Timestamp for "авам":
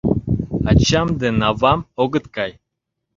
1.49-1.79